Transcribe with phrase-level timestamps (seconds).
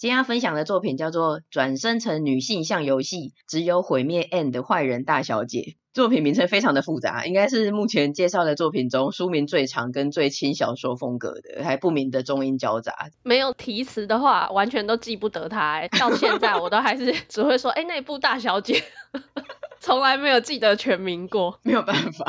[0.00, 5.58] 今天要分享的作品叫做《转生成女性向游戏，只有毁灭 End 的坏人大小姐》。
[5.92, 13.10] 作品名称非常的复杂，应该是目前介绍的作品中书名最长跟最轻小说风格的，还不明的中英交杂。
[13.24, 15.86] 没有题词的话，完全都记不得它。
[15.88, 18.82] 到现在我都还是 只会说，哎，那部大小姐，
[19.80, 21.60] 从来没有记得全名过。
[21.62, 22.24] 没有办法。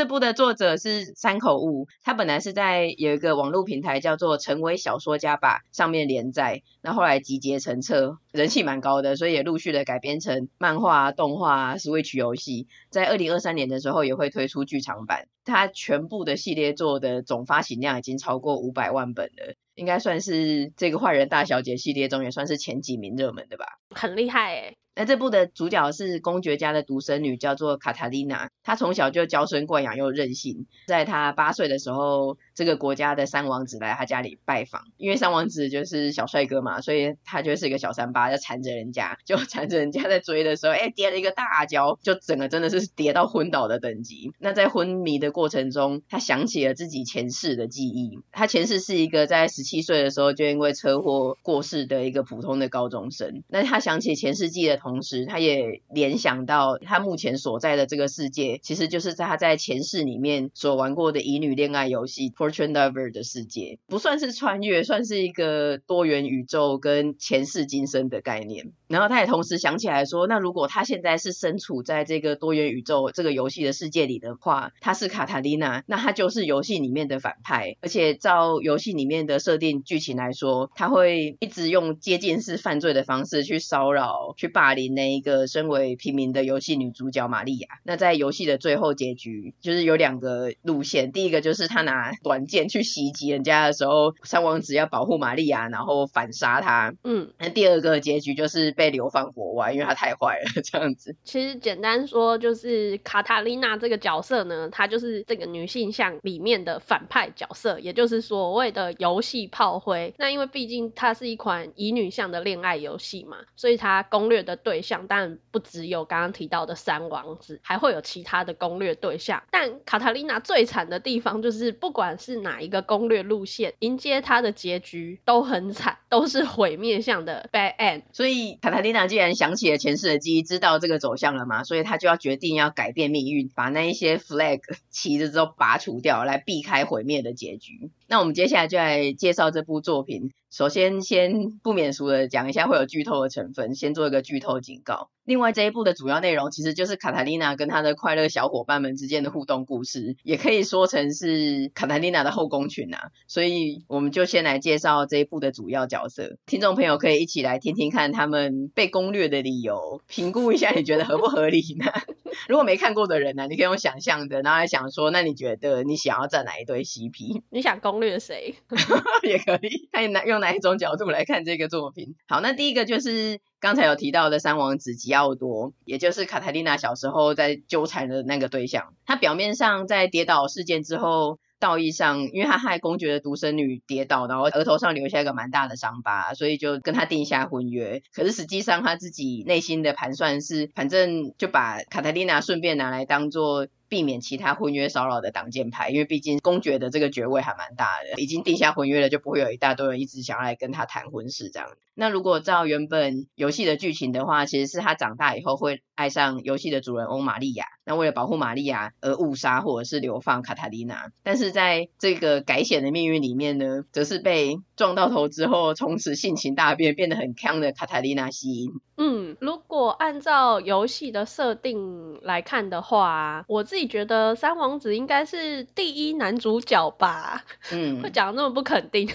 [0.00, 15.28] 这部的作者是山口悟，他本来是在有一个网络平台叫做“成为小说家吧”上面连载，那后来集结成册，人气蛮高的，所以也陆续的改编成漫画、动画、Switch 游戏，在二零二三年的时候也会推出剧场版。
[15.44, 24.76] 他全部的系列作的总发行量已经超过五百万本了，应该算是这个坏人大小姐系列中也算是前几名热门的吧，很厉害诶。
[24.94, 28.50] 那这部的主角是公爵家的独生女，叫做卡塔琳娜。
[28.62, 30.66] 她从小就娇生惯养又任性。
[30.86, 44.34] 在她八岁的时候，这个国家的三王子来他家里拜访，因为三王子就是小帅哥嘛，所以他就是一个小三八，就缠着人家，就 缠着人家在追的时候，哎，跌了一个大跤，就整个真的是跌到昏倒的等级。
[44.38, 48.18] 那在昏迷的过程中，他想起了自己前世的记忆。
[48.30, 53.42] 他前世是一个在十七岁的时候就因为车祸过世的一个普通的高中生。
[53.48, 68.72] 那他想起前世记的同同时，他也联想到他目前所在的这个世界，其实就是在他在前世里面所玩过的乙女恋爱游戏穿越的世界，不算是穿越，算是一个多元宇宙跟前世今生的概念。
[68.88, 84.90] 然后他也同时想起来说，那如果他现在是身处在这个多元宇宙这个游戏的世界里的话，他是卡塔丽娜，那他就是游戏里面的反派，而且照游戏里面的设定剧情来说，他会一直用接近式犯罪的方式去骚扰、去霸凌。
[84.90, 91.12] 那一个身为平民的游戏女主角玛利亚，那在游戏的最后结局，就是有两个路线。
[91.12, 96.94] 第一个就是他拿短剑去袭击人家的时候，三王子要保护玛利亚，然后反杀他。
[97.02, 101.16] 嗯，那第二个结局就是被流放国外，因为他太坏了， 这样子。
[101.24, 110.14] 其实简单说，就是卡塔琳娜这个角色呢，她就是这个女性向里面的反派角色，也就是所谓的游戏炮灰。
[110.16, 119.42] 那因为毕竟它是一款乙女向的恋爱游戏嘛，所以它攻略的对象当然不只有刚刚提到的三王子，还会有其他的攻略对象。
[119.50, 128.02] 但卡塔琳娜最惨的地方就是，不管是哪一个攻略路线，迎接他的结局都很惨，都是毁灭向的 bad end。
[128.12, 137.90] 所以卡塔琳娜既然想起了前世的记忆，知道这个走向了嘛，所以他就要决定要改变命运，把那一些 flag 挂着之后拔除掉，来避开毁灭的结局。
[138.10, 140.32] 那我们接下来就来介绍这部作品。
[140.50, 145.10] 首先，先不免俗的讲一下会有剧透的成分，先做一个剧透警告。
[145.24, 153.12] 另外，这一部的主要内容其实就是卡塔丽娜跟她的快乐小伙伴们之间的互动故事，也可以说成是卡塔丽娜的后宫群啊。
[153.28, 161.86] 所以，我们就先来介绍这一部的主要角色，听众朋友可以一起来听听看他们被攻略的理由，评估一下你觉得合不合理呢？
[162.48, 167.42] 如果没看过的人呢、你可以用想象的，然后来想说，那你觉得你想要站哪一对 CP？
[167.50, 168.56] 你想攻略谁？
[169.22, 172.16] 也可以，看你哪用哪一种角度来看这个作品。
[172.26, 173.38] 好，那第一个就是。
[173.60, 178.94] 刚才有提到的三王子吉奥多，也就是卡塔丽娜小时候在纠缠的那个对象。
[179.04, 188.02] 他表面上在跌倒事件之后，道义上，因为他害公爵的独生女跌倒，然后额头上留下一个蛮大的伤疤，所以就跟他定下婚约。
[188.14, 193.66] 可是实际上他自己内心的盘算是，反正就把卡塔丽娜顺便拿来当做。
[193.90, 201.68] 避免其他婚约骚扰的挡箭牌，因为毕竟公爵的这个爵位还蛮大的，已经定下婚约了，就不会有一大堆人一直想要来跟他谈婚事这样。
[202.00, 211.10] 那如果照原本游戏的剧情的话，其实是他长大以后会爱上游戏的主人翁玛利亚，那为了保护玛利亚而误杀或者是流放卡塔丽娜。
[211.22, 218.70] 但是在这个改写的命运里面呢，则是被撞到头之后，从此性情大变，变得很强的卡塔丽娜吸引。
[218.96, 223.90] 嗯，如果按照游戏的设定来看的话，我自己。
[223.90, 227.42] 觉得三王子应该是第一男主角吧？
[227.72, 229.08] 嗯， 会讲的那么不肯定。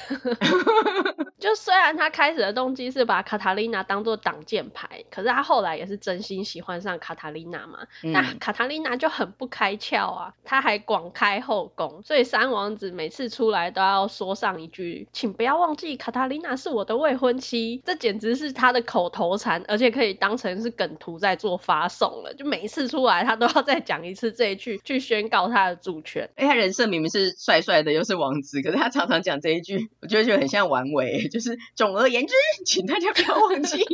[1.40, 7.80] 就虽然他开始的动机是把卡塔琳娜当做挡箭牌，可是他后来也是真心喜欢上卡塔琳娜嘛。
[8.02, 22.34] 那、嗯、卡塔琳娜就很不开窍啊，他还广开后宫，所以三王子每次出来都要说上一句，请不要忘记卡塔琳娜是我的未婚妻，这简直是他的口头禅，而且可以当成是梗图在做发送了。
[22.34, 26.30] 就每一次出来，他都要再讲一次这一句，去宣告他的主权。
[26.36, 32.34] 哎，他人设明明是帅帅的，又是王子，可是他常常讲这一句，我觉得就很像玩味，就是总而言之，
[32.66, 33.86] 请大家不要忘记。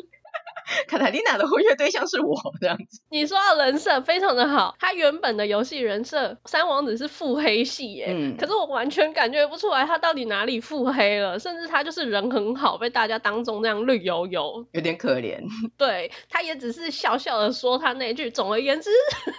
[0.88, 3.02] 卡塔琳娜的婚约对象是我这样子。
[3.10, 15.42] 你说到人设非常的好，他原本的游戏人设三王子是腹黑系耶，嗯，可是我完全感觉不出来他到底哪里腹黑了，甚至他就是人很好，被大家当中那样绿油油，有点可怜。
[15.78, 18.90] 对，他也只是笑笑的说他那句，总而言之，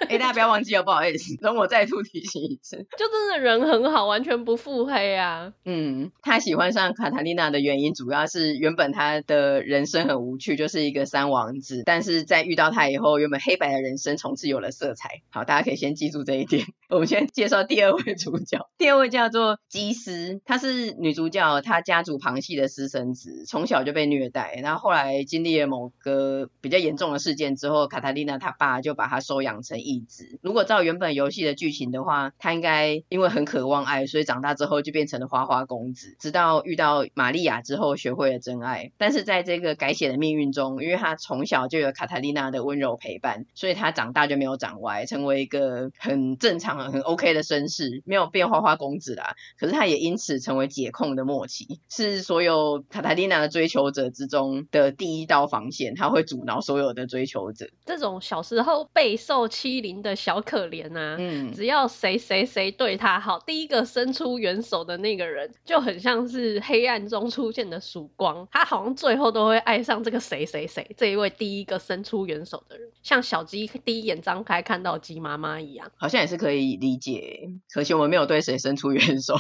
[0.03, 5.53] 哎、欸，大家不要忘记哦，不好意思，容我再度提醒一次，就真的人很好，完全不腹黑啊。
[5.65, 11.22] 嗯，他喜欢上卡塔琳娜的原因，主要是原本他的人生很无趣，就是一个三。
[11.31, 15.23] 王子，但是在遇到他以后，原本黑白的人生从此有了色彩。
[15.31, 16.65] 好，大家可以先记住这一点。
[16.89, 30.39] 我们先介绍第二位主角，第二位叫做基斯，她是女主角，她家族旁系的私生子，从小就被虐待，然后后来经历了某个比较严重的事件之后，卡塔丽娜她爸就把她收养成义子。
[30.43, 38.93] 如果照原本游戏的剧情的话，她应该因为很渴望爱，所以长大之后就变成了花花公子，直到遇到玛利亚之后学会了真爱。
[38.99, 49.35] 但是在这个改写的命运中，因为他从小就有卡塔丽娜的温柔陪伴，所以他长大就没有长歪，成为一个很正常、很 OK 的绅士，没有变花花公子啦。
[49.59, 57.69] 可是他也因此成为解控的末期，是所有卡塔丽娜的追求者之中的第一道防线，他会阻挠所有的追求者。
[57.85, 71.13] 这种小时候备受欺凌的小可怜啊，嗯，只要谁谁谁对他好，第一个伸出援手的那个人，就很像是黑暗中出现的曙光，他好像最后都会爱上这个谁谁谁这。
[71.13, 77.51] 一位第一个伸出援手的人，像小鸡第一眼张开看到鸡妈妈一样，好像也是可以理解。
[77.71, 79.35] 可惜我们没有对谁伸出援手，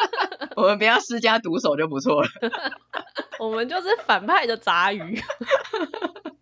[0.56, 2.28] 我们不要施加毒手就不错了。
[3.40, 5.18] 我们就是反派的杂鱼。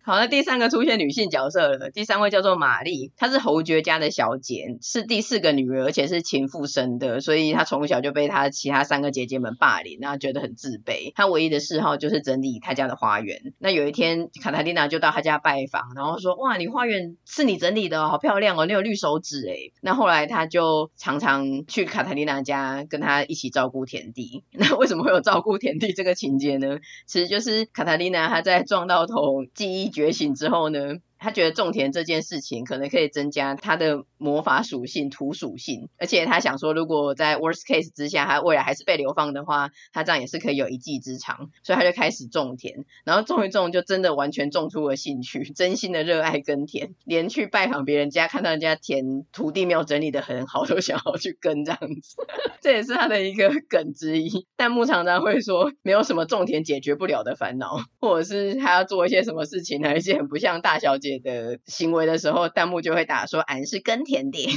[0.05, 1.89] 好，那第三个出现女性角色了。
[1.89, 11.13] 第三位叫做玛丽，她是侯爵家的小姐，是第四个女儿，而且是情妇生的，所以她从小就被她其他三个姐姐们霸凌，然后觉得很自卑。
[11.15, 13.53] 她唯一的嗜好就是整理她家的花园。
[13.59, 24.43] 那有一天，卡塔丽娜就到她家拜访，然后说：“哇，你花园是你整理的，好漂亮哦，你有绿手指诶。”那后来她就常常去卡塔丽娜家，跟她一起照顾田地。
[24.51, 26.79] 那为什么会有照顾田地这个情节呢？
[27.07, 29.92] 其实就是卡塔丽娜她在撞到头记忆。
[29.93, 52.17] 觉醒之后呢，他觉得种田这件事情可能可以增加他的魔法属性、土属性，而且他想说，如果在 worst case 之下，他未来还是被流放的话，他这样也是可以有一技之长，所以他就开始种田，然后种一种就真的完全种出了兴趣，真心的热爱耕田，连去拜访别人家，看到人家田土地没有整理的很好，都想要去耕这样子，
[52.59, 54.45] 这也是他的一个梗之一。
[54.57, 61.12] 弹幕常常会说，没有什么种田解决不了的烦恼，或者是他要做一些什么事情，还是些很不像大小姐。
[61.19, 64.39] 的行为的时候，弹幕就会打说：“俺是耕田的。”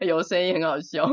[0.06, 1.08] 有声音很好笑。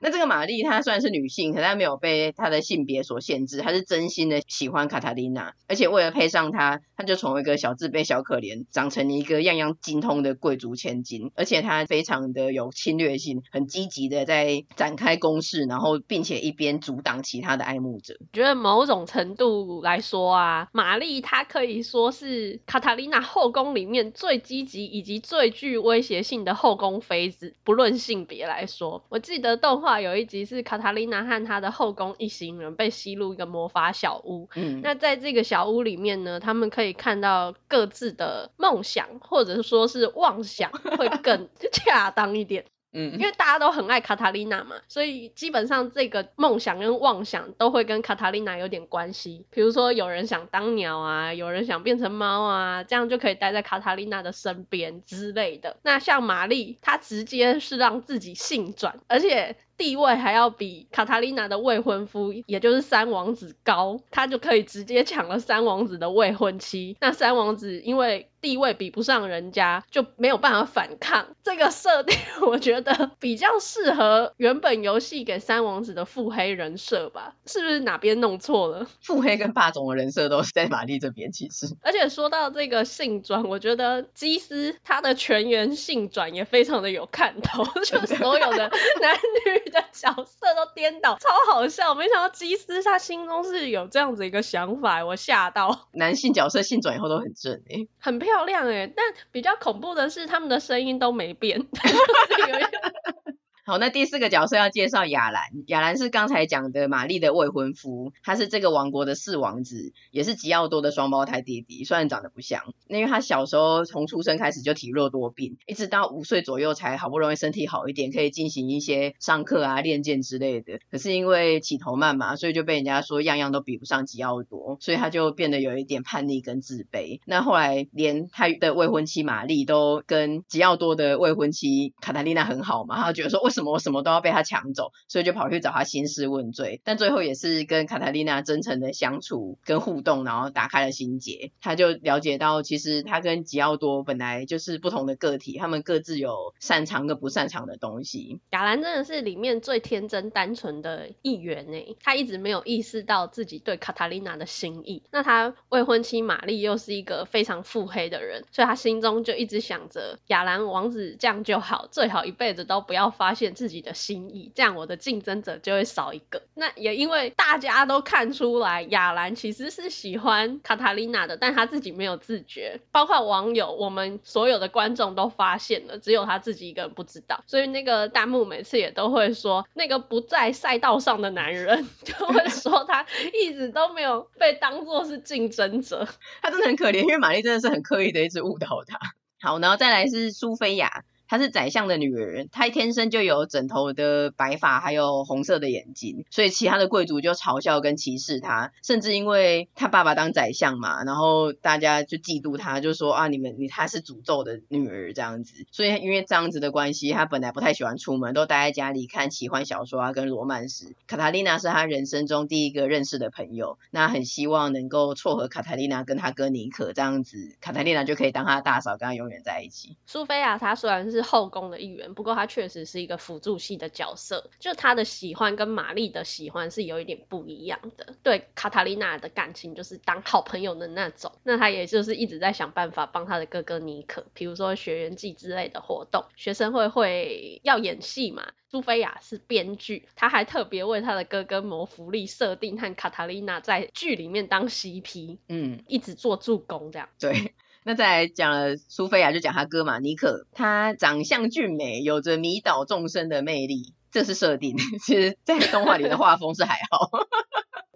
[0.00, 11.30] 那这个玛丽她虽然是女性，可她没有被她的性别所限制，她是真心的喜欢卡塔琳娜，而且为了配上她，她就从一个小自卑、小可怜，长成一个样样精通的贵族千金。
[11.34, 18.16] 而且她非常的有侵略性，很积极的在展开攻势，然后并且一边阻挡其他的爱慕者。
[18.32, 34.48] 觉得某种程度来说啊，玛丽她可以说是卡塔琳娜后宫里面最积极以及最具威胁性的后宫妃子，不论性别来说，我记得动画有一集是卡塔琳娜和她的后宫一行人被吸入一个魔法小屋。
[34.54, 42.66] 嗯，那在这个小屋里面呢，他们可以看到各自的梦想，或者说是妄想，会更 恰当一点。
[42.92, 49.46] 嗯，因为大家都很爱卡塔琳娜嘛，所以基本上这个梦想跟妄想都会跟卡塔琳娜有点关系。
[49.50, 55.76] 比如说有人想当鸟啊，有人想变成猫啊，这样就可以待在卡塔琳娜的身边之类的。
[55.82, 59.56] 那像玛丽，她直接是让自己性转，而且。
[59.78, 66.96] 地位还要比卡塔琳娜的未婚夫，也就是三王子高，他就可以直接抢了三王子的未婚妻。
[67.00, 71.28] 那三王子因为地位比不上人家，就没有办法反抗。
[71.42, 72.16] 这个设定
[72.46, 77.34] 我觉得比较适合原本游戏给三王子的腹黑人设吧？
[77.46, 78.86] 是不是哪边弄错了？
[79.00, 81.66] 腹黑跟霸总的人设都是在玛丽这边，其实。
[81.82, 88.70] 而且说到这个性转，我觉得基斯他的全员性转也非常的有看头， 就所有的
[89.00, 89.67] 男女。
[89.72, 91.94] 的角色都颠倒，超好笑。
[91.94, 95.88] 没想到基斯他心中是有这样子一个想法，我吓到。
[95.92, 97.62] 男性角色性转以后都很正
[97.98, 101.66] 很漂亮哎、欸，但比较恐怖的是他们的声音都没变。
[103.68, 105.42] 好，那第四个角色要介绍亚兰。
[105.66, 111.84] 亚兰是刚才讲的玛丽的未婚夫，他是这个王国的四王子，也是吉奥多的双胞胎弟弟。
[111.84, 120.80] 虽然长得不像，因为他小时候从出生开始就体弱多病，一直到五岁左右才好不容易身体好一点，可以进行一些上课啊、练剑之类的。
[120.90, 127.20] 可是因为起头慢嘛，所以就被人家说样样都比不上吉奥多，所以他就变得有一点叛逆跟自卑。
[127.26, 136.80] 那后来连他的未婚妻玛丽都跟吉奥多的未婚妻卡塔丽娜很好嘛，他就觉得说为什么什么什么都要被他抢走，所以就跑去找他兴师问罪。
[136.84, 141.50] 但最后也是跟卡塔丽娜真诚的相处跟互动，然后打开了心结。
[141.60, 148.38] 他就了解到，其实他跟吉奥多本来就是不同的个体，他们各自有擅长跟不擅长的东西。
[148.50, 155.02] 亚兰真的是里面最天真单纯的一员呢，他一直没有意识到自己对卡塔丽娜的心意。
[155.10, 166.42] 那他未婚妻玛丽又是一个非常腹黑的人，所以他心中就一直想着亚兰王子这样就好，最好一辈子都不要发现自己的心意，这样我的竞争者就会少一个。
[166.54, 177.42] 那也因为大家都看出来亚兰其实是喜欢卡塔琳娜的，但他自己没有自觉，包括网友，我们所有的观众都发现了，只有他自己一个人不知道。
[177.46, 186.08] 所以那个弹幕每次也都会说，那个不在赛道上的男人 就会说他一直都没有被当作是竞争者，
[186.42, 188.98] 他真的很可怜，因为玛丽真的是很刻意的一直误导他。
[189.40, 191.04] 好，然后再来是苏菲亚。
[191.28, 210.96] 她是宰相的女儿，她天生就有枕头的白发，还有红色的眼睛，所以其他的贵族就嘲笑跟歧视她，甚至因为她爸爸当宰相嘛，然后大家就嫉妒她，就说啊，你们你她是诅咒的女儿这样子，所以因为这样子的关系，她本来不太喜欢出门，都待在家里看奇幻小说啊跟罗曼史。
[211.06, 219.94] 卡塔丽娜是她人生中第一个认识的朋友，那很希望能够撮合卡塔丽娜跟她哥尼可这样子，卡塔丽娜就可以当她的大嫂，跟她永远在一起。
[220.06, 221.17] 苏菲亚她虽然是。
[221.18, 224.50] 是后宫的一员，不过他确实是一个辅助系的角色。
[224.60, 228.14] 就他的喜欢跟玛丽的喜欢是有一点不一样的。
[228.22, 231.32] 对卡塔琳娜的感情就是当好朋友的那种。
[231.42, 236.24] 那他也就是一直在想办法帮他的哥哥尼克，比如说学员祭之类的活动。
[236.36, 238.52] 学生会会要演戏嘛？
[238.70, 247.08] 苏菲亚是编剧，他还特别为他的哥哥谋福利，设定和卡塔琳娜在剧里面当 CP，嗯，一直做助攻这样。
[247.18, 247.54] 对。
[247.88, 254.76] 那再来讲了苏菲亚，就讲她哥嘛，尼可，他长相俊美，有着迷倒众生的魅力，这是设定。
[255.00, 257.10] 其实，在动画里的画风是还好，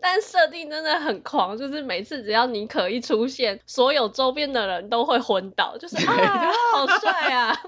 [0.02, 7.56] 但设定真的很狂，就是每次只要尼可一出现，所有周边的人都会昏倒，就是啊，好帅啊！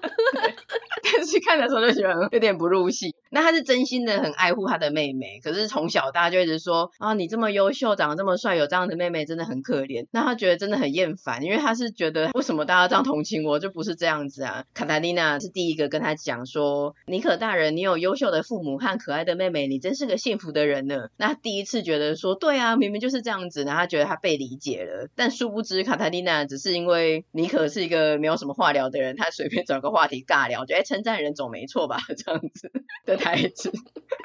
[1.03, 3.15] 但是看的时候就觉得有点不入戏。
[3.31, 10.07] 那他是真心的很爱护他的妹妹，可是从小大家就一直说啊，你这么优秀，长得这么帅，有这样的妹妹真的很可怜。
[10.11, 14.65] 那他觉得真的很厌烦，因为他是觉得为什么大家这样同情我，就不是这样子啊。
[14.73, 21.09] 卡塔琳娜是第一个跟他讲说，尼可大人，你有优秀的父母和可爱的妹妹，你真是个幸福的人呢。
[21.17, 25.09] 那第一次觉得说，对啊，明明就是这样子，然后他觉得他被理解了。
[25.15, 32.73] 但殊不知，卡塔丽娜只是因为尼可是一个没有什么话聊的人，他随便找个话题尬聊，觉得称赞人总没错吧， 这样子
[33.05, 33.71] 的台词，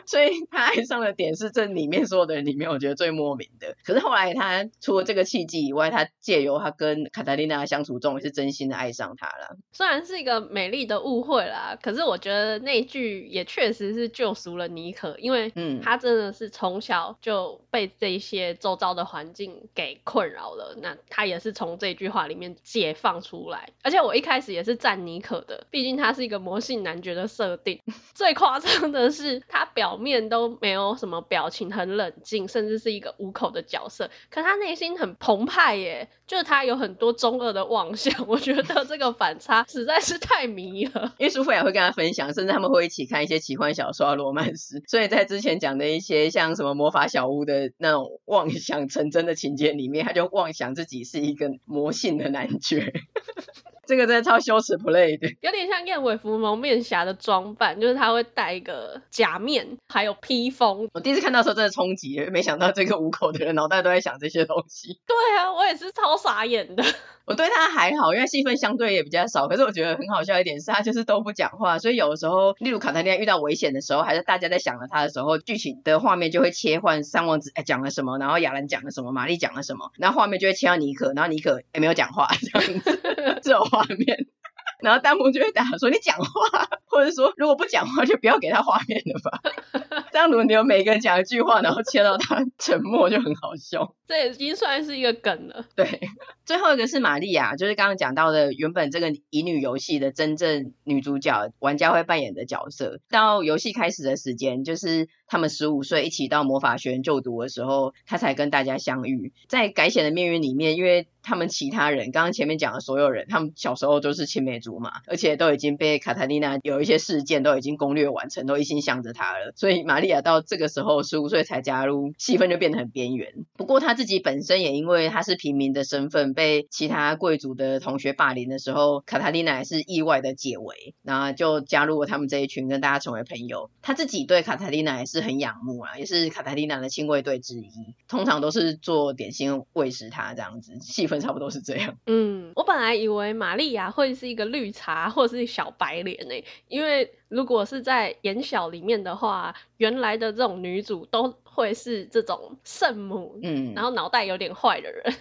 [0.10, 3.76] 所以他爱上的点是这里面所有的人里面，我觉得最莫名的。
[3.86, 9.56] 可是后来他除了这个契机以外，他借由他跟卡塔琳娜相处中，也是真心的爱上她了。
[9.72, 20.76] 虽然是一个美丽的误会啦，可是我觉得那句也确实是救赎了妮可，因为嗯，他真的是从小就被这些周遭的环境给困扰了。
[20.82, 23.70] 那他也是从这句话里面解放出来。
[23.84, 27.80] 而且我一开始也是赞妮可的，毕竟他是一个魔性男爵的设定。
[28.16, 36.10] 最夸张的是，他表面都没有什么表情，很冷静，甚至是一个无口的角色，可他内心很澎湃耶。
[36.26, 41.16] 就是他有很多中二的妄想，我觉得这个反差实在是太迷了。
[41.18, 52.94] 因为苏菲亚会跟他分享，甚至他们会一起看一些奇幻小说、罗曼史，所以在之前讲的一些像什么魔法小屋的那种妄想成真的情节里面，他就妄想自己是一个魔性的男爵。
[53.90, 60.88] 这个真的超羞耻 play 的，有点像燕尾服蒙面侠的装扮，就是他会戴一个假面，还有披风。
[60.94, 65.00] 我第一次看到的时候真的冲击，没想到这个五口的人脑袋都在想这些东西。
[65.08, 66.84] 对啊，我也是超傻眼的。
[67.26, 69.48] 我对他还好，因为戏份相对也比较少。
[69.48, 83.00] 可是我觉得很好笑一点是，他就是都不讲话，所以有的时候，例如卡塔丽娜遇到危险的时候，还是大家在想着他的时候，剧情的画面就会切换三王子哎讲了什么，然后亚兰讲了什么，玛丽讲了什么，然后画面就会切到尼克，然后尼克也没有讲话这样子，
[83.44, 84.18] 这 种画面。
[84.84, 89.40] 然后弹幕就会打说你讲话，或者说如果不讲话就不要给他画面了吧。
[90.12, 93.94] 这样轮流每个人讲一句话，然后切到他沉默就很好笑。
[94.08, 95.66] 这已经算是一个梗了。
[95.76, 96.02] 对，
[96.46, 103.00] 最后一个是玛利亚，就是刚刚讲到的原本这个乙女游戏的真正女主角，玩家会扮演的角色。
[103.10, 109.32] 到游戏开始的时间，就是他们十五岁一起到魔法学院就读的时候，他才跟大家相遇。
[109.48, 119.52] 在改写的命运里面，因为他们其他人，刚刚前面讲的所有人，他们小时候都是青梅竹马，而且都已经被卡塔丽娜有有一些事件都已经攻略完成，都一心想着他了。
[119.58, 123.34] 所以玛利亚到这个时候十五岁才加入，戏份就变得很边缘。
[123.58, 133.70] 不过他自己本身也因为他是平民的身份，被其他贵族的同学霸凌的时候，卡塔丽娜也是意外的解围，然后就加入了他们这一群，跟大家成为朋友。
[133.82, 137.70] 他自己对卡塔丽娜也是很仰慕啊，也是卡塔丽娜的亲卫队之一，
[138.08, 141.98] 通常都是做点心喂食她这样子，戏份差不多是这样。
[142.06, 146.36] 嗯，我本来以为玛利亚会是一个绿茶或者是小白脸呢，
[146.70, 155.14] 因为如果是在演小里面的话，原来的这种女主都会是这种圣母，嗯，然后脑袋有点坏的人。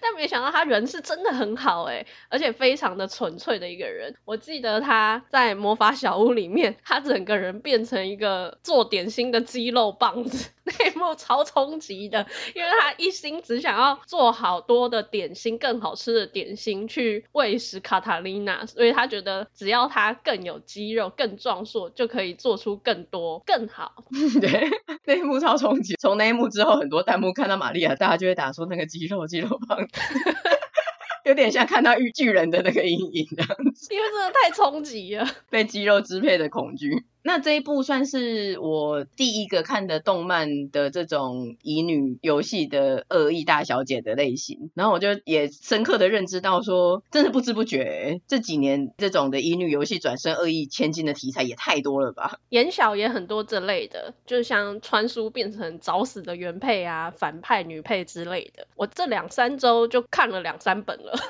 [0.00, 4.14] 但没想到他人是真的很好诶，而且非常的纯粹的一个人。
[4.24, 24.04] 我记得他在魔法小屋里面，他整个人变成一个做点心的肌肉棒子， 那一幕超冲击的，因为他一心只想要做好多的点心，更好吃的点心去喂食卡塔琳娜，所以他觉得只要他更有肌肉、更壮硕，就可以做出更多更好。
[24.40, 24.70] 对，
[25.04, 25.94] 那一幕超冲击。
[25.96, 29.60] 从那一幕之后，很多弹幕看到玛利亚，大家就会打说那个肌肉、肌肉。
[31.24, 37.04] 有点像看到巨巨人的那个阴影这样子，因为真的太冲击了，被肌肉支配的恐惧。
[37.24, 52.38] 那这一部算是我第一个看的动漫的这种乙女游戏的恶意大小姐的类型，然后我就也深刻的认知到说，真的不知不觉这几年这种的乙女游戏转身恶意千金的题材也太多了吧？
[52.48, 61.12] 言小也很多这类的，就像穿书变成早死的原配啊，反派女配之类的，我这两三周就看了两三本了。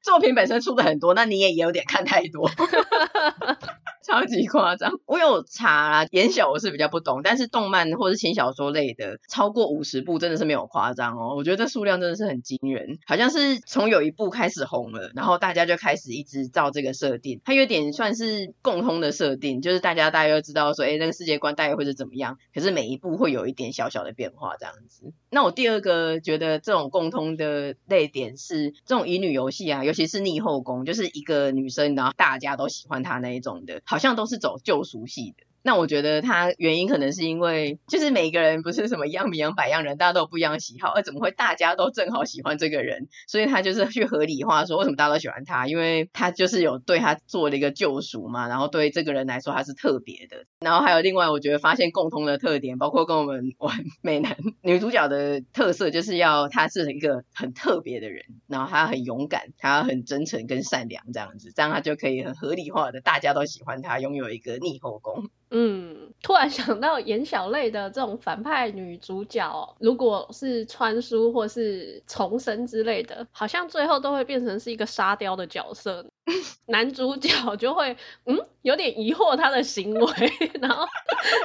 [0.00, 2.48] 作品本身出的很多，那你也也有点看太多。
[4.08, 25.12] 超级夸张，我有查啦，言小我是比较不懂，但是动漫或是轻小说类的，超过五十部真的是没有夸张哦，我觉得这数量真的是很惊人，好像是从有一部开始红了，然后大家就开始一直照这个设定，它有点算是共通的设定，就是大家大概知道说，哎，那个世界观大概会是怎么样，可是每一部会有一点小小的变化这样子。
[25.28, 33.97] 那我第二个觉得这种共通的类点是，这种乙女游戏啊，尤其是逆后宫，就是一个女生，然后大家都喜欢她那一种的，好。
[33.98, 35.47] 好像都是走救赎系的。
[35.68, 43.06] 那我觉得他原因可能是因为，就是每个人不是什么样米样百样人，大家都有不一样的喜好，而怎么会大家都正好喜欢这个人？
[43.26, 45.66] 所以他就是去合理化说，为什么大家都喜欢他？
[45.66, 50.46] 因为他就是有对他做了一个救赎嘛，然后对这个人来说他是特别的。
[50.60, 65.28] 然后还有另外，我觉得发现共通的特点，包括跟我们玩美男女主角的特色，就是要他是一个很特别的人，然后他很勇敢，他很真诚跟善良这样子，这样他就可以很合理化的，大家都喜欢他，拥有一个逆后宫。
[65.50, 76.06] 嗯，突然想到演小类的这种反派女主角，如果是穿书或是重生之类的，好像最后都会变成是一个沙雕的角色。
[76.66, 80.12] 男主角就会嗯有点疑惑他的行为，
[80.60, 80.86] 然后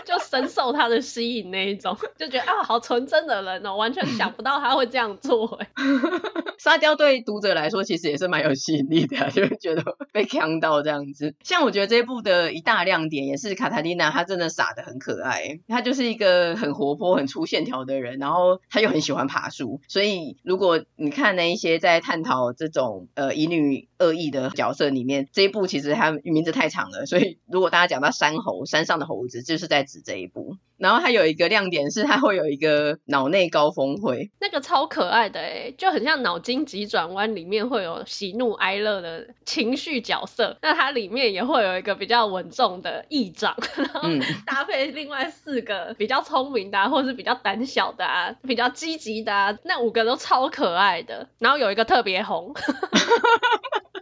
[0.05, 5.69] 就深受他的吸引那一种，就觉得啊好纯真的人哦，完全想不到他会这样做哎。
[6.59, 11.35] 沙雕对读者来说其实也是蛮有吸引力的，就会觉得被呛到这样子。
[11.43, 30.57] 像我觉得这一部的一大亮点也是卡塔丽娜，她真的傻得很可爱，她就是一个很活泼、很粗线条的人，然后她又很喜欢爬树，所以如果你看那一些在探讨这种呃乙女恶意的角色里面这一部其实它名字太长了，所以如果大家讲到山猴，山上的猴子，就是在指这一部。
[30.83, 44.01] 然后它有一个亮点是它会有一个脑内高峰会，那个超可爱的诶，就很像脑筋急转弯里面会有喜怒哀乐的情绪角色，那它里面也会有一个比较稳重的议长， 然后
[44.45, 52.53] 搭配另外四个比较聪明的啊，或是比较胆小的啊，比较积极的啊，那五个都超可爱的，然后有一个特别红。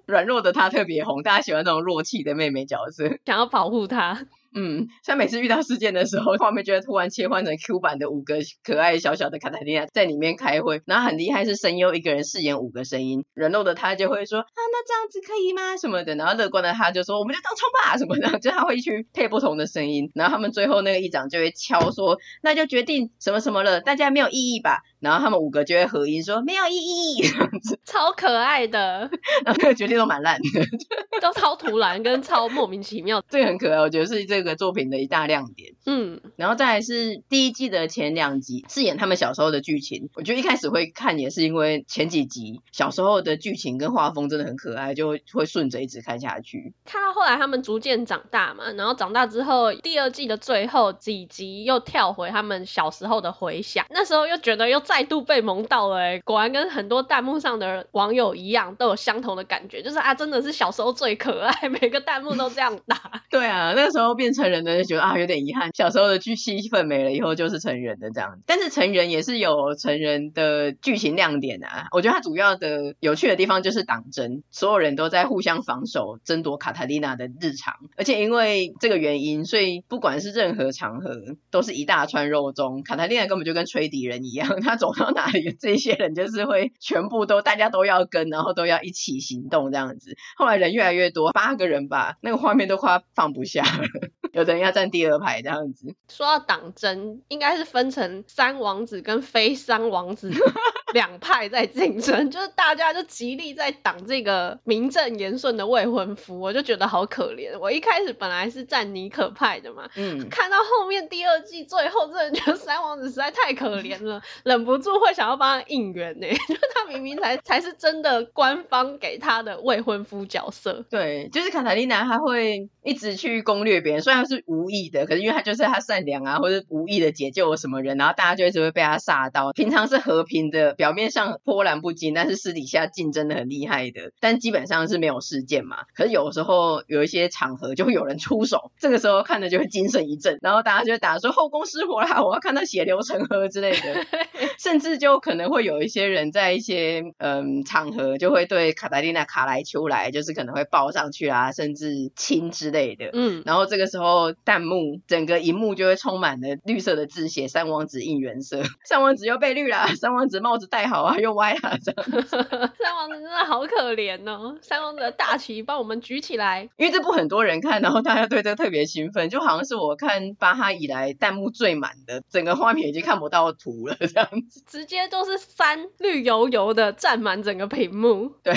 [0.07, 4.25] 软弱的他特别红，大家喜欢这种弱气的妹妹角色， 想要保护她。
[4.53, 15.77] 嗯，像每次遇到事件的时候，画面就会突然切换成 Q 版的五个可爱小小的卡塔琳娜在里面开会，然后很厉害是声优一个人饰演五个声音，人肉的他就会说啊，那这样子可以吗？
[15.77, 24.79] 什么的，然后乐观的他就说我们就当冲吧什么的，就他会去配不同的声音，然后他们最后那个议长就会敲说，那就决定什么什么了，大家没有异议吧？
[25.01, 29.09] 然后他们五个就会合音说没有异议， 这样子超可爱的，
[29.43, 30.61] 然后那个决定都蛮烂的，
[31.19, 35.73] 都超突然跟超莫名其妙，这个很可爱，我觉得是这个作品的一大亮点。
[35.87, 46.75] 嗯，然后再来是第一季的前两集饰演他们小时候的剧情，我觉得一开始会看也是因为前几集小时候的剧情跟画风真的很可爱，就会顺着一直看下去。
[46.85, 54.79] 看到后来他们逐渐长大嘛，然后长大之后第二季的最后几集又跳回他们小时候的回想，那时候又觉得又。
[54.91, 63.23] 再度被萌到了哎，果然跟很多弹幕上的网友一样，都有相同的感觉，就是啊，真的是小时候最可爱，每个弹幕都这样打。
[63.31, 68.37] 对啊，那时候变成人的就觉得啊，有点遗憾，小时候的剧戏份没了，以后就是成人的这样。
[68.45, 81.15] 但是成人也是有成人的剧情亮点啊，我觉得它主要的有趣的地方就是党争，所有人都在互相防守，争夺卡塔丽娜的日常，而且因为这个原因，所以不管是任何场合，
[81.49, 82.83] 都是一大串肉粽。
[82.83, 84.80] 卡塔丽娜根本就跟吹笛人一样， 他。
[84.81, 90.17] 走到哪里， 这些人就是会全部都，大家都要跟，然后都要一起行动这样子。
[90.35, 93.83] 后来人越来越多，八个人吧，那个画面都快放不下了。
[94.33, 95.93] 有的人要站第二排这样子。
[96.09, 100.31] 说到党争，应该是分成三王子跟非三王子
[100.93, 107.57] 两派在竞争， 就是大家就极力在挡这个名正言顺的未婚夫，我就觉得好可怜。
[107.57, 114.81] 我一开始本来是站尼可派的嘛，嗯，看到后面第二季最后，真的觉得三王子实在太可怜了，忍不。
[114.81, 120.83] 住会想要帮他应援呢， 就是他明明才才是真的官方给他的未婚夫角色。
[120.89, 129.51] 对，就是卡塔琳娜，他会一直去攻略别人，虽然是无意的，可是因为他就是他善良啊，或者无意的解救了什么人，然后大家就一直会被他吓到。
[129.51, 135.77] 平常是和平的，表面上波澜不惊，但是私底下竞争的很厉害的，但基本上是没有事件嘛。
[135.93, 144.07] 可是有时候有一些场合就会有人出手，这个时候看着就会精神一振，然后大家就会打说后宫失火啦，我要看到血流成河之类的。
[144.57, 153.11] 甚至就可能会有一些人在一些嗯场合就会对卡达琳娜卡来秋来，就是可能会抱上去啊，甚至亲之类的。
[153.13, 162.05] 嗯，然后这个时候弹幕整个荧幕就会充满了绿色的字写“三王子应援色”， 三王子又被绿了，三王子帽子戴好啊，又歪了这样。
[162.79, 166.69] 三王子真的好可怜哦，三王子的大旗帮我们举起来。
[166.77, 174.63] 因为这部很多人看，然后大家对这个特别兴奋，就好像是我看巴哈以来弹幕最满的，整个画面已经看不到图了这样子。
[174.65, 178.53] 直接都是三绿油油的占满整个屏幕，对，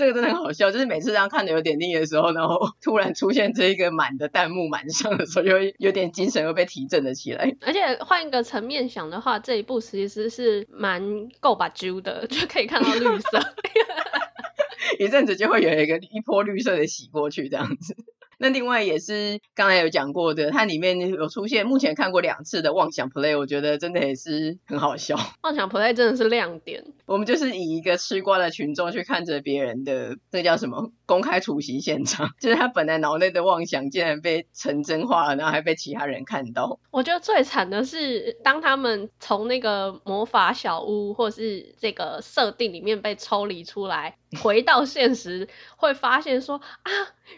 [0.00, 0.70] 这个真的很好笑。
[0.70, 7.54] 就是每次这样看的有点腻的时候，然后 突然出现这一个满的弹幕满上的时候，就会有点精神又被提振了起来。
[7.60, 13.38] 而且换一个层面想的话，这一部其实是蛮够把揪的，就可以看到绿色，
[14.98, 17.94] 一阵子就会有一个一波绿色的洗过去这样子。
[18.42, 25.18] 那另外也是刚才有讲过的，它里面有出现，目前看过两次的妄想 play，我觉得真的也是很好笑。
[25.42, 26.82] 妄想 play 真的是亮点。
[27.04, 30.90] 我们就是以一个吃瓜的群众去看着别人的，这叫什么？
[31.04, 36.78] 公开处刑现场， 就是他本来脑内的妄想竟然被成真化了，然后还被其他人看到。
[36.90, 46.90] 我觉得最惨的是，当他们从那个魔法小屋或是这个设定里面被抽离出来， 回到现实，会发现说啊，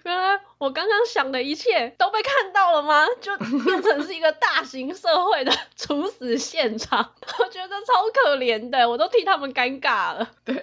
[0.04, 3.06] 原来我刚刚想的一切都被看到了吗？
[3.20, 10.30] 就变成是一个大型社会的处死现场， 我觉得超可怜的，我都替他们尴尬了。
[10.44, 10.62] 对，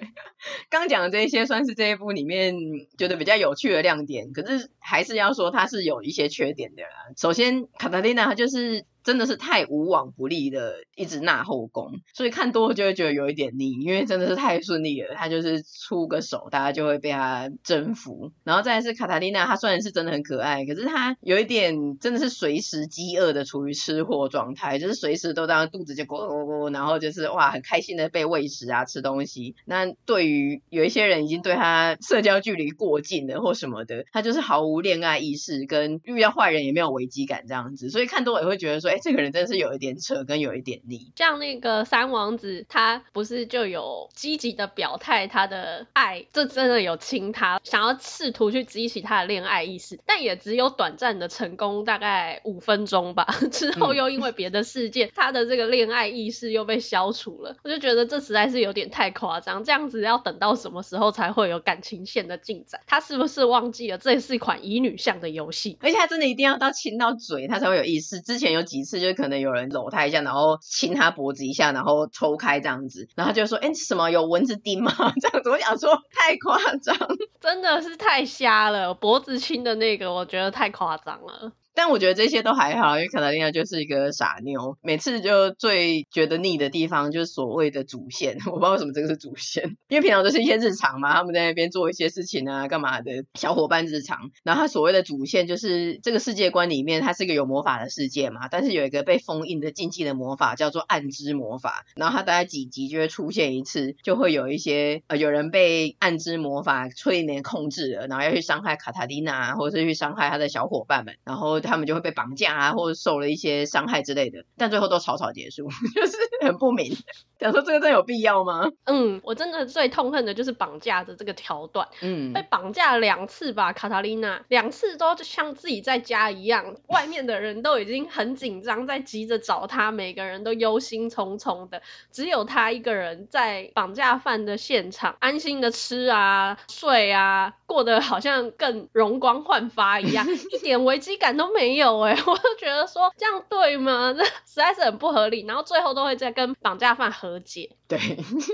[0.70, 2.54] 刚讲的这些算是这一部里面
[2.98, 6.90] 觉得比较有趣的亮点，可是还是要说它是有一些缺点的啦。
[7.18, 8.86] 首先，卡塔琳娜她就是。
[9.10, 18.32] 真的是太无往不利的，一直纳后宫，所以看多了就会觉得有一点腻，因为真的是太顺利了，他就是出个手，大家就会被他征服。
[18.44, 29.56] 然后再是卡塔琳娜，她虽然是真的很可爱，可是她有一点真的是随时饥饿的，处于吃货状态，就是随时都当肚子就咕咕咕，然后就是哇很开心的被喂食啊吃东西。
[29.66, 38.99] 那对于有一些人已经对他社交距离过近了或什么的，他就是毫无恋爱意识，跟遇到坏人也没有危机感这样子，所以看多了也会觉得说，哎。
[39.00, 41.14] 哎，这个人真的是有一点扯，跟有一点腻。
[41.16, 53.26] 像那个三王子，他不是就有积极的表态他的爱，这真的有亲他，想要试图去激起他的恋爱意识，但也只有短暂的成功，大概五分钟吧。
[53.52, 57.56] 之后又因为别的事件，嗯、他的这个恋爱意识又被消除了。
[57.64, 62.82] 我就觉得这实在是有点太夸张，这样子要等到什么时候才会有感情线的进展？
[62.86, 65.78] 他是不是忘记了这是一款乙女向的游戏？
[65.80, 68.20] 而且他真的一定要到亲到嘴，他才会有意思。
[68.22, 76.98] 之前有几是就可能有人搂他一下，然后亲他脖子一下，然后抽开这样子，然后就说：“哎，什么有蚊子叮吗？”这样子，我想说太夸张，
[77.40, 78.94] 真的是太瞎了。
[78.94, 81.52] 脖子亲的那个，我觉得太夸张了。
[81.82, 94.30] 但我觉得这些都还好，因为卡塔琳娜就是一个傻妞，每次就最觉得腻的地方就是所谓的主线， 我不知道为什么这个是主线，因为平常都是一些日常嘛，他们在那边做一些事情啊，干嘛的，小伙伴日常。
[94.44, 111.62] 然后他所谓的主线就是这个世界观里面，它是一个有魔法的世界嘛，但是有一个被封印的禁忌的魔法叫做暗之魔法，然后他大概几集就会出现一次，就会有一些呃有人被暗之魔法催眠控制了，然后要去伤害卡塔琳娜，或者是去伤害他的小伙伴们，然后。
[111.70, 116.98] 他们就会被绑架啊，或者受了一些伤害之类的，但最后都草草结束， 就是很不明。
[117.40, 118.70] 想说这个真的有必要吗？
[118.86, 121.88] 嗯，我真的最痛恨的就是绑架的这个桥段。
[122.02, 144.14] 嗯，被绑架了两次吧，卡塔琳娜两次都像自己在家一样，外面的人都已经很紧张，在急着找他，每个人都忧心忡忡的，只有他一个人在绑架犯的现场，安心的吃啊睡啊，过得好像更容光焕发一样，一点危机感都没没有哎、 我就觉得说这样对吗？
[144.18, 145.46] 这实在是很不合理。
[145.46, 147.70] 然后最后都会再跟绑架犯和解。
[147.90, 148.00] 对，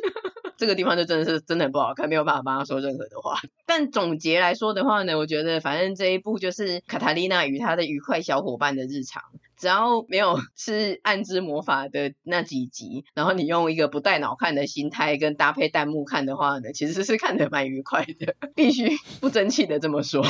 [0.57, 3.39] 这个地方就真的是真的很不好看，没有办法帮他说任何的话。
[3.67, 9.21] 但总结来说的话呢，我觉得反正这一部就是卡塔琳娜与她的愉快小伙伴的日常。
[9.55, 18.89] 只要没有是暗之魔法的那几集，然后你用一个不带脑看的心态跟搭配弹幕看的话呢，其实是看得蛮愉快的，必须
[19.21, 20.25] 不争气的这么说。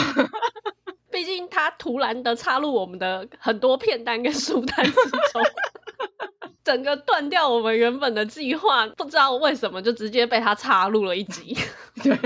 [1.16, 4.92] 毕竟他突然的插入我们的很多片单跟书单之
[5.32, 5.42] 中，
[6.66, 11.58] 整个断掉我们原本的计划，不知道为什么就直接被他插入了一集。
[12.04, 12.20] 对。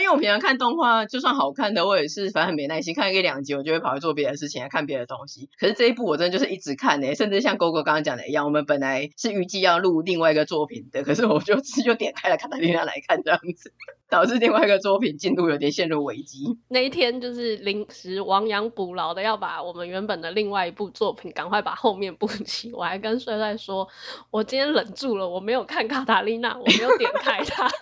[0.00, 5.48] 因为我平常看动画，就算好看的，我也是反正很没耐心，看一个两集，我就会跑去做别的事情，看别的东西。
[5.58, 13.72] 可是这一部我真的就是一直看呢，甚至像哥哥刚刚讲的一样，我们本来是预计要录另外一个作品的，可是我就就点开了卡塔琳娜来看这样子，
[14.08, 16.58] 导致另外一个作品进度有点陷入危机。
[16.68, 22.72] 那一天就是临时亡羊补牢的，要把我们原本的另外一部作品赶快把后面补齐。
[22.72, 23.88] 我还跟帅帅说，
[24.30, 27.68] 我今天忍住了，我没有看卡塔琳娜，我没有点开它。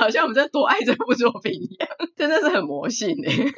[0.00, 1.89] 好像我们在多爱这部作品一样，
[2.20, 3.52] 真的是很魔性哎， 真的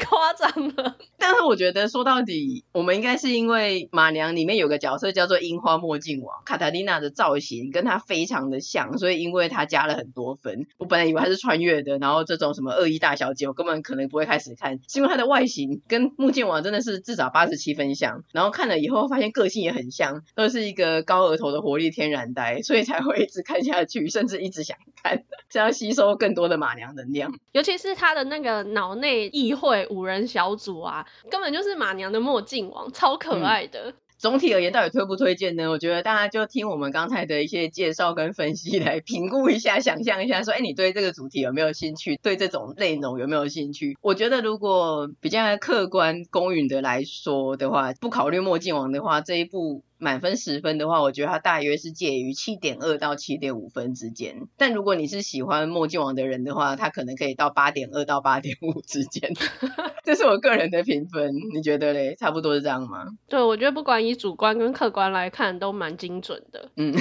[0.00, 0.96] 太夸张了。
[1.16, 10.66] 但是我觉得说到底，我们应该是因为马娘里面有个角色叫做樱花墨镜王，卡塔琳娜的造型跟她非常的像，所以因为她加了很多分。
[10.76, 25.22] 我本来以为她是穿越的，然后这种什么恶意大小姐，我根本可能不会开始看，是因为她的外形跟墨镜王真的是至少八十七分像，然后看了以后发现个性也很像，都是一个高额头的活力天然呆，所以才会一直看下去，甚至一直想看。
[25.48, 33.90] 想要吸收更多的马娘能量，尤其是他的那个脑内议会五人小组啊，根本就是马娘的墨镜王，超可爱的。
[33.90, 35.70] 嗯总体而言，到底推不推荐呢？
[35.70, 42.18] 我觉得大家就听我们刚才的一些介绍跟分析来评估一下，想象一下，说，哎，你对这个主题有没有兴趣？
[42.20, 43.96] 对这种内容有没有兴趣？
[44.02, 54.48] 我觉得如果比较客观公允的来说的话，不考虑墨镜王的话，这一部满分十分的话，我觉得它大约是介于七点二到七点五分之间。
[54.56, 59.32] 但如果你是喜欢墨镜王的人的话，它可能可以到八点二到八点五之间。
[60.04, 62.14] 这是我个人的评分，你觉得嘞？
[62.14, 63.06] 差不多是这样吗？
[63.28, 66.70] 对，我觉得不管以主观跟客观来看，都蛮精准的。
[66.76, 66.94] 嗯，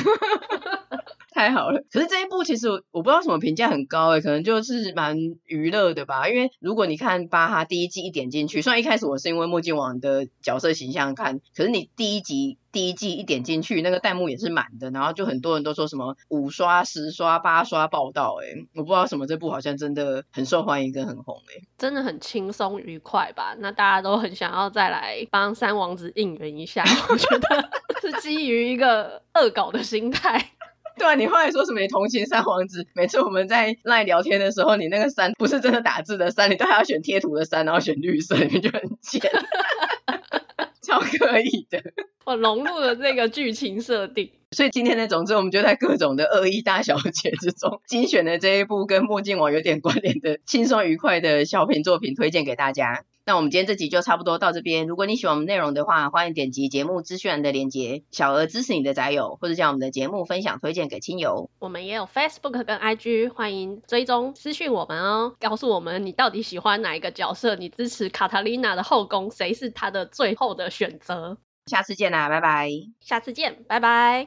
[1.37, 1.83] 太好了。
[1.91, 6.27] 可是这一部其实我我不知道什么评价很高诶，可能就是蛮娱乐的吧。
[6.27, 12.57] 因为如果你看巴哈第一季一点进去，虽然一开始我是因为墨镜王的角色形象看，可是你第一集。
[12.69, 23.55] 第一季一点进去，那个弹幕也是满的，然后就很多人都说什么五刷、十刷、八刷报道，诶，我不知道什么这部好像真的很受欢迎跟很红，诶，真的很轻松愉快吧？
[23.57, 27.69] 那大家都很想要再来帮三王子应援一下，我觉得
[27.99, 30.51] 是基于一个恶搞的心态。
[30.97, 31.79] 对啊，你后来说什么？
[31.79, 32.87] 你同情三皇子？
[32.93, 39.21] 每次我们在赖聊天的时候，你那个三不是真的打字的三，你都还要选贴图的三，然后选绿色，你就很贱。
[40.81, 41.83] 超可以的，
[42.23, 53.03] 我融入了这个剧情设定，所以今天的总之，我们就在各种的恶意大小姐之中，精选了这一部跟墨镜王有点关联的轻松愉快的小品作品，推荐给大家。
[53.27, 54.87] 那我们今天这集就差不多到这边。
[54.87, 61.49] 如果你喜欢我们内容的话，欢迎点击节目资讯栏的链接，小额支持你的宅友，或者将我们的节目分享推荐给亲友。
[61.59, 71.37] 我们也有 Facebook 跟 IG，欢迎追踪私讯我们哦，告诉我们你到底喜欢哪一个角色，你支持卡塔琳娜的后宫，谁是她的最后的选择？
[71.65, 72.69] 下次见啦，拜拜。
[73.01, 74.25] 下次见，拜拜。